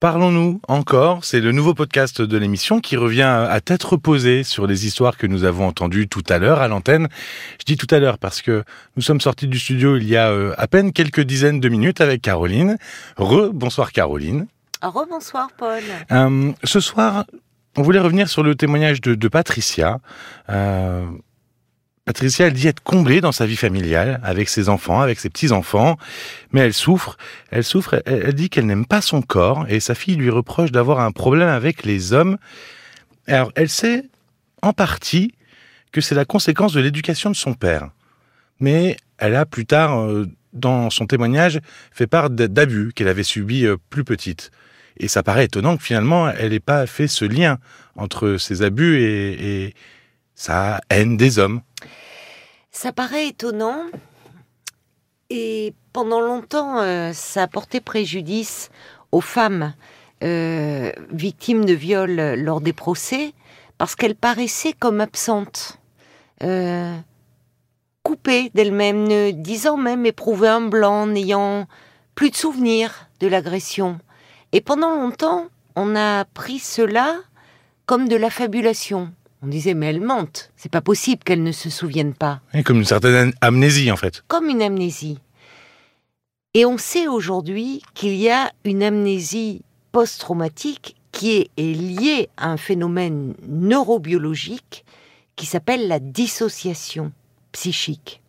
Parlons-nous 0.00 0.62
encore, 0.66 1.26
c'est 1.26 1.40
le 1.40 1.52
nouveau 1.52 1.74
podcast 1.74 2.22
de 2.22 2.38
l'émission 2.38 2.80
qui 2.80 2.96
revient 2.96 3.20
à 3.20 3.60
tête 3.60 3.82
reposée 3.82 4.44
sur 4.44 4.66
les 4.66 4.86
histoires 4.86 5.18
que 5.18 5.26
nous 5.26 5.44
avons 5.44 5.66
entendues 5.66 6.08
tout 6.08 6.22
à 6.30 6.38
l'heure 6.38 6.62
à 6.62 6.68
l'antenne. 6.68 7.08
Je 7.58 7.66
dis 7.66 7.76
tout 7.76 7.86
à 7.94 7.98
l'heure 7.98 8.16
parce 8.16 8.40
que 8.40 8.64
nous 8.96 9.02
sommes 9.02 9.20
sortis 9.20 9.46
du 9.46 9.58
studio 9.58 9.98
il 9.98 10.08
y 10.08 10.16
a 10.16 10.30
euh, 10.30 10.54
à 10.56 10.68
peine 10.68 10.94
quelques 10.94 11.20
dizaines 11.20 11.60
de 11.60 11.68
minutes 11.68 12.00
avec 12.00 12.22
Caroline. 12.22 12.78
Re, 13.18 13.50
bonsoir 13.52 13.92
Caroline. 13.92 14.46
Re, 14.80 15.04
bonsoir 15.06 15.50
Paul. 15.58 15.82
Euh, 16.12 16.52
ce 16.64 16.80
soir, 16.80 17.26
on 17.76 17.82
voulait 17.82 18.00
revenir 18.00 18.30
sur 18.30 18.42
le 18.42 18.54
témoignage 18.54 19.02
de, 19.02 19.14
de 19.14 19.28
Patricia. 19.28 19.98
Euh, 20.48 21.04
Patricia, 22.10 22.48
elle 22.48 22.54
dit 22.54 22.66
être 22.66 22.82
comblée 22.82 23.20
dans 23.20 23.30
sa 23.30 23.46
vie 23.46 23.54
familiale, 23.54 24.18
avec 24.24 24.48
ses 24.48 24.68
enfants, 24.68 25.00
avec 25.00 25.20
ses 25.20 25.30
petits-enfants, 25.30 25.96
mais 26.50 26.58
elle 26.58 26.74
souffre, 26.74 27.16
elle 27.52 27.62
souffre, 27.62 28.02
elle, 28.04 28.32
dit 28.32 28.50
qu'elle 28.50 28.66
n'aime 28.66 28.84
pas 28.84 29.00
son 29.00 29.22
corps, 29.22 29.64
et 29.68 29.78
sa 29.78 29.94
fille 29.94 30.16
lui 30.16 30.28
reproche 30.28 30.72
d'avoir 30.72 30.98
un 30.98 31.12
problème 31.12 31.46
avec 31.46 31.84
les 31.84 32.12
hommes. 32.12 32.36
Alors, 33.28 33.52
elle 33.54 33.68
sait, 33.68 34.06
en 34.60 34.72
partie, 34.72 35.34
que 35.92 36.00
c'est 36.00 36.16
la 36.16 36.24
conséquence 36.24 36.72
de 36.72 36.80
l'éducation 36.80 37.30
de 37.30 37.36
son 37.36 37.54
père. 37.54 37.90
Mais 38.58 38.96
elle 39.18 39.36
a 39.36 39.46
plus 39.46 39.64
tard, 39.64 40.00
euh, 40.00 40.26
dans 40.52 40.90
son 40.90 41.06
témoignage, 41.06 41.60
fait 41.92 42.08
part 42.08 42.28
d'abus 42.28 42.90
qu'elle 42.92 43.06
avait 43.06 43.22
subis 43.22 43.66
euh, 43.66 43.76
plus 43.88 44.02
petite. 44.02 44.50
Et 44.96 45.06
ça 45.06 45.22
paraît 45.22 45.44
étonnant 45.44 45.76
que 45.76 45.84
finalement, 45.84 46.28
elle 46.28 46.50
n'ait 46.50 46.58
pas 46.58 46.88
fait 46.88 47.06
ce 47.06 47.24
lien 47.24 47.58
entre 47.94 48.36
ces 48.36 48.62
abus 48.62 49.00
et 49.00 49.74
sa 50.40 50.80
haine 50.88 51.18
des 51.18 51.38
hommes. 51.38 51.60
Ça 52.70 52.92
paraît 52.92 53.28
étonnant. 53.28 53.84
Et 55.28 55.74
pendant 55.92 56.22
longtemps, 56.22 56.78
euh, 56.80 57.12
ça 57.12 57.42
a 57.42 57.46
porté 57.46 57.80
préjudice 57.82 58.70
aux 59.12 59.20
femmes 59.20 59.74
euh, 60.24 60.92
victimes 61.10 61.66
de 61.66 61.74
viols 61.74 62.40
lors 62.40 62.62
des 62.62 62.72
procès, 62.72 63.34
parce 63.76 63.94
qu'elles 63.94 64.14
paraissaient 64.14 64.72
comme 64.72 65.02
absentes, 65.02 65.78
euh, 66.42 66.96
coupées 68.02 68.50
d'elles-mêmes, 68.54 69.06
ne 69.06 69.32
disant 69.32 69.76
même 69.76 70.06
éprouver 70.06 70.48
un 70.48 70.62
blanc, 70.62 71.06
n'ayant 71.06 71.66
plus 72.14 72.30
de 72.30 72.36
souvenirs 72.36 73.08
de 73.20 73.26
l'agression. 73.26 73.98
Et 74.52 74.62
pendant 74.62 74.94
longtemps, 74.94 75.48
on 75.76 75.94
a 75.94 76.24
pris 76.24 76.60
cela 76.60 77.16
comme 77.84 78.08
de 78.08 78.16
la 78.16 78.30
fabulation. 78.30 79.12
On 79.42 79.46
disait, 79.46 79.74
mais 79.74 79.86
elle 79.86 80.00
mente. 80.00 80.52
C'est 80.56 80.70
pas 80.70 80.82
possible 80.82 81.24
qu'elle 81.24 81.42
ne 81.42 81.52
se 81.52 81.70
souvienne 81.70 82.14
pas. 82.14 82.40
comme 82.64 82.78
une 82.78 82.84
certaine 82.84 83.32
amnésie, 83.40 83.90
en 83.90 83.96
fait. 83.96 84.22
Comme 84.28 84.48
une 84.48 84.62
amnésie. 84.62 85.18
Et 86.52 86.66
on 86.66 86.78
sait 86.78 87.08
aujourd'hui 87.08 87.82
qu'il 87.94 88.16
y 88.16 88.28
a 88.28 88.52
une 88.64 88.82
amnésie 88.82 89.62
post-traumatique 89.92 90.96
qui 91.12 91.32
est, 91.32 91.50
est 91.56 91.74
liée 91.74 92.28
à 92.36 92.50
un 92.50 92.56
phénomène 92.56 93.34
neurobiologique 93.48 94.84
qui 95.36 95.46
s'appelle 95.46 95.88
la 95.88 96.00
dissociation 96.00 97.12
psychique. 97.52 98.20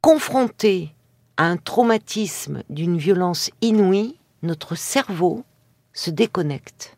Confronté 0.00 0.94
à 1.36 1.44
un 1.44 1.56
traumatisme 1.56 2.62
d'une 2.70 2.98
violence 2.98 3.50
inouïe, 3.62 4.16
notre 4.42 4.76
cerveau 4.76 5.44
se 5.92 6.10
déconnecte. 6.10 6.96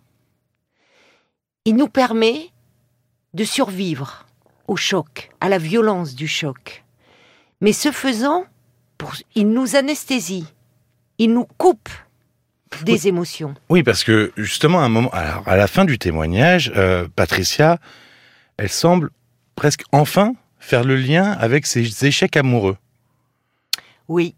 Il 1.65 1.77
nous 1.77 1.89
permet 1.89 2.52
de 3.35 3.45
survivre 3.45 4.27
au 4.69 4.77
choc, 4.77 5.31
à 5.41 5.49
la 5.49 5.59
violence 5.59 6.15
du 6.15 6.29
choc. 6.29 6.85
Mais 7.61 7.73
ce 7.73 7.91
faisant, 7.91 8.45
il 9.35 9.49
nous 9.51 9.77
anesthésie, 9.77 10.47
il 11.19 11.33
nous 11.33 11.47
coupe 11.59 11.89
des 12.85 13.09
émotions. 13.09 13.55
Oui, 13.69 13.83
parce 13.83 14.05
que 14.05 14.33
justement, 14.37 14.81
à 14.81 14.85
un 14.85 14.89
moment, 14.89 15.11
à 15.13 15.57
la 15.57 15.67
fin 15.67 15.85
du 15.85 15.99
témoignage, 15.99 16.73
euh, 16.77 17.07
Patricia, 17.15 17.79
elle 18.57 18.71
semble 18.71 19.11
presque 19.55 19.83
enfin 19.93 20.35
faire 20.59 20.85
le 20.85 20.97
lien 20.97 21.33
avec 21.33 21.67
ses 21.67 22.07
échecs 22.07 22.37
amoureux. 22.37 22.77
Oui, 24.09 24.35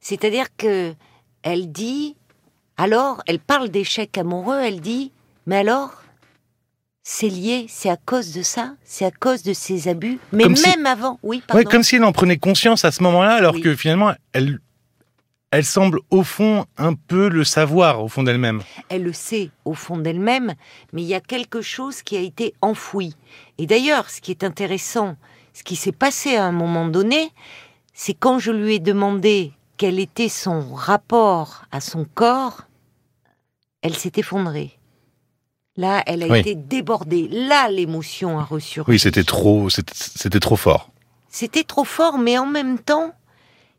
c'est-à-dire 0.00 0.46
que 0.56 0.94
elle 1.42 1.72
dit, 1.72 2.16
alors, 2.76 3.22
elle 3.26 3.40
parle 3.40 3.68
d'échecs 3.68 4.16
amoureux, 4.18 4.60
elle 4.60 4.80
dit, 4.80 5.12
mais 5.46 5.56
alors, 5.56 5.99
c'est 7.02 7.28
lié, 7.28 7.66
c'est 7.68 7.90
à 7.90 7.96
cause 7.96 8.32
de 8.32 8.42
ça, 8.42 8.74
c'est 8.84 9.04
à 9.04 9.10
cause 9.10 9.42
de 9.42 9.52
ces 9.52 9.88
abus, 9.88 10.18
mais 10.32 10.48
même 10.48 10.86
avant, 10.86 11.18
oui, 11.22 11.42
pardon. 11.46 11.62
comme 11.64 11.82
si 11.82 11.96
elle 11.96 12.04
en 12.04 12.12
prenait 12.12 12.38
conscience 12.38 12.84
à 12.84 12.92
ce 12.92 13.02
moment-là, 13.02 13.34
alors 13.34 13.58
que 13.60 13.74
finalement, 13.74 14.12
elle, 14.32 14.60
elle 15.50 15.64
semble 15.64 16.00
au 16.10 16.22
fond 16.22 16.66
un 16.76 16.94
peu 16.94 17.28
le 17.28 17.44
savoir 17.44 18.02
au 18.04 18.08
fond 18.08 18.22
d'elle-même. 18.22 18.62
Elle 18.88 19.04
le 19.04 19.12
sait 19.12 19.50
au 19.64 19.74
fond 19.74 19.96
d'elle-même, 19.96 20.54
mais 20.92 21.02
il 21.02 21.08
y 21.08 21.14
a 21.14 21.20
quelque 21.20 21.62
chose 21.62 22.02
qui 22.02 22.16
a 22.16 22.20
été 22.20 22.54
enfoui. 22.60 23.14
Et 23.58 23.66
d'ailleurs, 23.66 24.10
ce 24.10 24.20
qui 24.20 24.30
est 24.30 24.44
intéressant, 24.44 25.16
ce 25.54 25.62
qui 25.62 25.76
s'est 25.76 25.92
passé 25.92 26.36
à 26.36 26.44
un 26.44 26.52
moment 26.52 26.86
donné, 26.86 27.30
c'est 27.94 28.14
quand 28.14 28.38
je 28.38 28.52
lui 28.52 28.74
ai 28.74 28.78
demandé 28.78 29.52
quel 29.76 29.98
était 29.98 30.28
son 30.28 30.74
rapport 30.74 31.64
à 31.72 31.80
son 31.80 32.04
corps, 32.04 32.66
elle 33.82 33.96
s'est 33.96 34.12
effondrée. 34.16 34.79
Là, 35.76 36.02
elle 36.06 36.22
a 36.22 36.38
été 36.38 36.54
débordée. 36.54 37.28
Là, 37.28 37.68
l'émotion 37.70 38.38
a 38.38 38.44
reçu. 38.44 38.82
Oui, 38.86 38.98
c'était 38.98 39.24
trop, 39.24 39.68
c'était 39.70 40.40
trop 40.40 40.56
fort. 40.56 40.90
C'était 41.28 41.64
trop 41.64 41.84
fort, 41.84 42.18
mais 42.18 42.38
en 42.38 42.46
même 42.46 42.78
temps, 42.78 43.12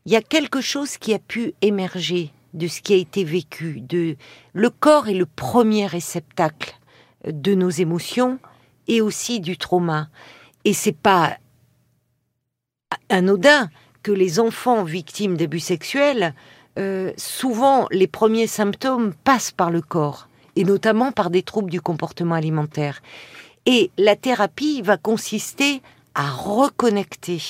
il 0.06 0.12
y 0.12 0.16
a 0.16 0.22
quelque 0.22 0.62
chose 0.62 0.98
qui 0.98 1.14
a 1.14 1.20
pu 1.20 1.54
émerger 1.62 2.32
de 2.54 2.68
ce 2.68 2.82
qui 2.82 2.94
a 2.94 2.98
été 2.98 3.24
vécu. 3.24 3.82
De 3.82 4.16
le 4.54 4.70
corps 4.70 5.10
est 5.10 5.14
le 5.14 5.26
premier 5.26 5.86
réceptacle 5.86 6.76
de 7.26 7.54
nos 7.56 7.70
émotions 7.70 8.40
et 8.88 9.02
aussi 9.02 9.40
du 9.40 9.58
trauma. 9.58 10.08
Et 10.66 10.74
c'est 10.74 10.92
pas 10.98 11.38
anodin 13.10 13.70
que 14.02 14.12
les 14.12 14.40
enfants 14.40 14.84
victimes 14.84 15.38
d'abus 15.38 15.60
sexuels, 15.60 16.34
euh, 16.80 17.12
souvent 17.18 17.88
les 17.92 18.08
premiers 18.08 18.48
symptômes 18.48 19.14
passent 19.24 19.52
par 19.52 19.70
le 19.70 19.82
corps 19.82 20.28
et 20.56 20.64
notamment 20.64 21.12
par 21.12 21.30
des 21.30 21.44
troubles 21.44 21.72
du 21.72 21.82
comportement 21.82 22.36
alimentaire. 22.36 23.02
Et 23.66 23.92
la 23.98 24.16
thérapie 24.16 24.82
va 24.82 24.98
consister 24.98 25.82
à 26.16 26.30
reconnecter, 26.30 27.42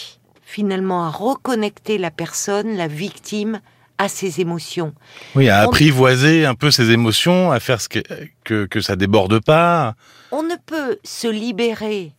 finalement 0.41 1.05
à 1.05 1.09
reconnecter 1.09 1.97
la 1.97 2.11
personne, 2.11 2.75
la 2.75 2.87
victime, 2.87 3.61
à 3.97 4.07
ses 4.07 4.41
émotions. 4.41 4.93
Oui, 5.35 5.47
à 5.47 5.59
apprivoiser 5.59 6.45
un 6.45 6.55
peu 6.55 6.71
ses 6.71 6.89
émotions, 6.89 7.51
à 7.51 7.59
faire 7.59 7.79
ce 7.79 7.87
que, 7.87 7.99
que, 8.43 8.65
que 8.65 8.81
ça 8.81 8.95
déborde 8.95 9.39
pas. 9.43 9.95
On 10.31 10.41
ne 10.43 10.55
peut 10.65 10.97
se 11.03 11.27
libérer 11.27 12.13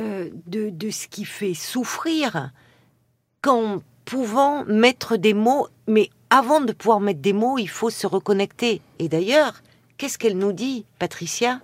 euh, 0.00 0.28
de, 0.46 0.70
de 0.70 0.90
ce 0.90 1.08
qui 1.08 1.24
fait 1.24 1.54
souffrir 1.54 2.50
qu'en 3.42 3.82
pouvant 4.04 4.64
mettre 4.66 5.16
des 5.16 5.34
mots, 5.34 5.66
mais 5.88 6.08
avant 6.30 6.60
de 6.60 6.72
pouvoir 6.72 7.00
mettre 7.00 7.20
des 7.20 7.32
mots, 7.32 7.58
il 7.58 7.68
faut 7.68 7.90
se 7.90 8.06
reconnecter. 8.06 8.80
Et 8.98 9.08
d'ailleurs, 9.08 9.54
Qu'est-ce 10.04 10.18
qu'elle 10.18 10.36
nous 10.36 10.52
dit, 10.52 10.84
Patricia? 10.98 11.62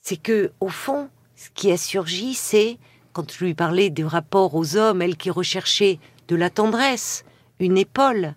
C'est 0.00 0.16
que, 0.16 0.52
au 0.60 0.68
fond, 0.68 1.08
ce 1.34 1.48
qui 1.52 1.72
a 1.72 1.76
surgi, 1.76 2.34
c'est, 2.34 2.78
quand 3.12 3.32
je 3.32 3.44
lui 3.44 3.52
parlais 3.52 3.90
du 3.90 4.04
rapport 4.04 4.54
aux 4.54 4.76
hommes, 4.76 5.02
elle 5.02 5.16
qui 5.16 5.28
recherchait 5.28 5.98
de 6.28 6.36
la 6.36 6.50
tendresse, 6.50 7.24
une 7.58 7.78
épaule. 7.78 8.36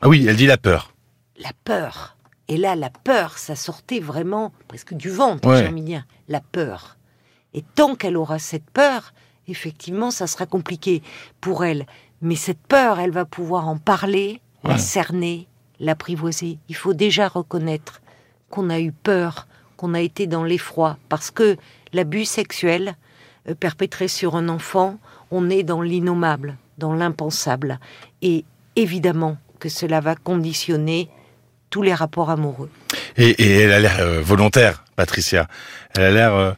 Ah 0.00 0.08
oui, 0.08 0.24
elle 0.26 0.36
dit 0.36 0.46
la 0.46 0.56
peur. 0.56 0.94
La 1.38 1.50
peur. 1.64 2.16
Et 2.48 2.56
là, 2.56 2.74
la 2.74 2.88
peur, 2.88 3.36
ça 3.36 3.54
sortait 3.54 4.00
vraiment 4.00 4.50
presque 4.66 4.94
du 4.94 5.10
ventre, 5.10 5.46
ouais. 5.46 6.02
La 6.28 6.40
peur. 6.40 6.96
Et 7.52 7.60
tant 7.74 7.96
qu'elle 7.96 8.16
aura 8.16 8.38
cette 8.38 8.70
peur, 8.70 9.12
effectivement, 9.46 10.10
ça 10.10 10.26
sera 10.26 10.46
compliqué 10.46 11.02
pour 11.42 11.66
elle. 11.66 11.84
Mais 12.22 12.34
cette 12.34 12.66
peur, 12.66 12.98
elle 12.98 13.12
va 13.12 13.26
pouvoir 13.26 13.68
en 13.68 13.76
parler, 13.76 14.40
la 14.64 14.78
cerner, 14.78 15.48
l'apprivoiser. 15.80 16.58
Il 16.70 16.76
faut 16.76 16.94
déjà 16.94 17.28
reconnaître 17.28 18.00
qu'on 18.50 18.70
a 18.70 18.80
eu 18.80 18.92
peur, 18.92 19.46
qu'on 19.76 19.94
a 19.94 20.00
été 20.00 20.26
dans 20.26 20.44
l'effroi, 20.44 20.98
parce 21.08 21.30
que 21.30 21.56
l'abus 21.92 22.24
sexuel 22.24 22.96
euh, 23.48 23.54
perpétré 23.54 24.08
sur 24.08 24.36
un 24.36 24.48
enfant, 24.48 24.98
on 25.30 25.50
est 25.50 25.62
dans 25.62 25.82
l'innommable, 25.82 26.56
dans 26.78 26.94
l'impensable. 26.94 27.78
Et 28.22 28.44
évidemment 28.76 29.38
que 29.58 29.68
cela 29.68 30.00
va 30.00 30.14
conditionner 30.14 31.08
tous 31.70 31.82
les 31.82 31.94
rapports 31.94 32.30
amoureux. 32.30 32.70
Et, 33.16 33.34
elle 33.40 33.72
a 33.72 33.80
l'air 33.80 33.96
euh, 34.00 34.22
volontaire, 34.22 34.84
Patricia. 34.96 35.48
Elle 35.94 36.04
a 36.04 36.10
l'air... 36.10 36.34
Euh, 36.34 36.52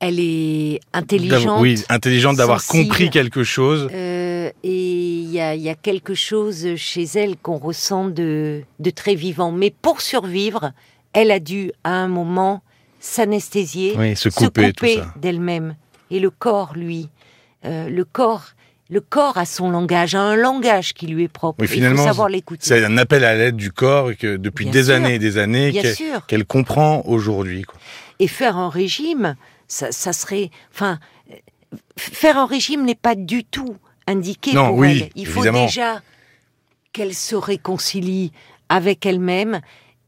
elle 0.00 0.18
est 0.18 0.80
intelligente. 0.92 1.60
Oui, 1.60 1.84
intelligente 1.88 2.36
d'avoir 2.36 2.66
compris 2.66 3.08
quelque 3.08 3.44
chose. 3.44 3.88
et 3.92 4.52
il 4.64 5.30
y 5.30 5.68
a, 5.68 5.74
quelque 5.76 6.14
chose 6.14 6.74
chez 6.74 7.04
elle 7.14 7.36
qu'on 7.36 7.56
ressent 7.56 8.08
de, 8.08 8.62
de 8.80 8.90
très 8.90 9.14
vivant. 9.14 9.52
Mais 9.52 9.70
pour 9.70 10.00
survivre, 10.00 10.72
elle 11.12 11.30
a 11.30 11.38
dû 11.40 11.72
à 11.84 11.90
un 11.92 12.08
moment 12.08 12.62
s'anesthésier, 13.00 14.14
se 14.14 14.28
couper, 14.28 14.72
d'elle-même. 15.16 15.76
Et 16.10 16.20
le 16.20 16.30
corps, 16.30 16.72
lui, 16.74 17.08
euh, 17.64 17.88
le 17.88 18.04
corps, 18.04 18.44
Le 18.90 19.00
corps 19.00 19.38
a 19.38 19.46
son 19.46 19.70
langage, 19.70 20.14
a 20.14 20.20
un 20.20 20.36
langage 20.36 20.92
qui 20.92 21.06
lui 21.06 21.22
est 21.24 21.28
propre. 21.28 21.60
Oui, 21.62 21.66
Il 21.66 21.72
finalement, 21.72 22.02
faut 22.02 22.08
savoir 22.08 22.28
l'écouter. 22.28 22.66
C'est 22.66 22.84
un 22.84 22.98
appel 22.98 23.24
à 23.24 23.34
l'aide 23.34 23.56
du 23.56 23.72
corps 23.72 24.10
que 24.18 24.36
depuis 24.36 24.66
Bien 24.66 24.72
des 24.72 24.84
sûr. 24.84 24.94
années 24.94 25.14
et 25.14 25.18
des 25.18 25.38
années 25.38 25.72
qu'elle 26.28 26.44
comprend 26.44 27.02
aujourd'hui. 27.06 27.64
Et 28.18 28.28
faire 28.28 28.58
un 28.58 28.68
régime, 28.68 29.34
ça, 29.66 29.92
ça 29.92 30.12
serait, 30.12 30.50
enfin, 30.74 30.98
faire 31.96 32.36
un 32.36 32.44
régime 32.44 32.84
n'est 32.84 32.94
pas 32.94 33.14
du 33.14 33.44
tout 33.44 33.76
indiqué 34.06 34.52
Non, 34.52 34.66
pour 34.68 34.78
oui, 34.78 35.04
elle. 35.04 35.10
Il 35.16 35.26
faut 35.26 35.42
déjà 35.42 36.02
qu'elle 36.92 37.14
se 37.14 37.34
réconcilie 37.34 38.30
avec 38.68 39.06
elle-même 39.06 39.62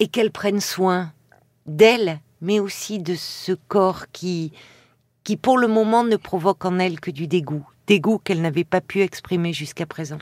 et 0.05 0.09
qu'elle 0.09 0.31
prenne 0.31 0.61
soin 0.61 1.13
d'elle, 1.65 2.21
mais 2.43 2.61
aussi 2.61 2.99
de 2.99 3.15
ce 3.15 3.53
corps 3.53 4.05
qui, 4.13 4.53
qui 5.25 5.39
pour 5.39 5.57
le 5.57 5.67
moment 5.67 6.05
ne 6.05 6.17
provoque 6.17 6.67
en 6.67 6.79
elle 6.79 7.01
que 7.01 7.11
du 7.11 7.27
dégoût, 7.27 7.67
dégoût 7.87 8.19
qu'elle 8.23 8.43
n'avait 8.43 8.65
pas 8.65 8.83
pu 8.83 9.01
exprimer 9.01 9.55
jusqu'à 9.55 9.87
présent. 9.87 10.19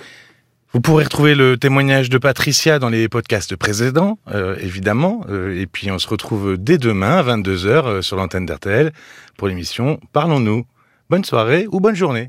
Vous 0.72 0.80
pourrez 0.80 1.02
retrouver 1.02 1.34
le 1.34 1.56
témoignage 1.56 2.10
de 2.10 2.18
Patricia 2.18 2.78
dans 2.78 2.90
les 2.90 3.08
podcasts 3.08 3.56
précédents, 3.56 4.20
euh, 4.32 4.54
évidemment. 4.60 5.26
Euh, 5.28 5.60
et 5.60 5.66
puis 5.66 5.90
on 5.90 5.98
se 5.98 6.06
retrouve 6.06 6.56
dès 6.56 6.78
demain 6.78 7.16
à 7.16 7.22
22h 7.24 8.02
sur 8.02 8.16
l'antenne 8.16 8.46
d'RTL 8.46 8.92
pour 9.36 9.48
l'émission 9.48 9.98
Parlons-nous. 10.12 10.64
Bonne 11.10 11.24
soirée 11.24 11.66
ou 11.72 11.80
bonne 11.80 11.96
journée. 11.96 12.20